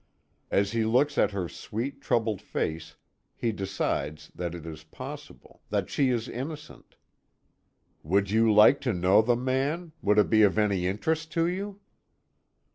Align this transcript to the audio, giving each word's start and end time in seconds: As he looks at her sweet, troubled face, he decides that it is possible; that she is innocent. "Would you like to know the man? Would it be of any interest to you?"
As 0.49 0.71
he 0.71 0.83
looks 0.83 1.19
at 1.19 1.29
her 1.29 1.47
sweet, 1.47 2.01
troubled 2.01 2.41
face, 2.41 2.95
he 3.35 3.51
decides 3.51 4.31
that 4.33 4.55
it 4.55 4.65
is 4.65 4.83
possible; 4.83 5.61
that 5.69 5.91
she 5.91 6.09
is 6.09 6.27
innocent. 6.27 6.95
"Would 8.01 8.31
you 8.31 8.51
like 8.51 8.81
to 8.81 8.93
know 8.93 9.21
the 9.21 9.35
man? 9.35 9.91
Would 10.01 10.17
it 10.17 10.27
be 10.27 10.41
of 10.41 10.57
any 10.57 10.87
interest 10.87 11.31
to 11.33 11.45
you?" 11.45 11.81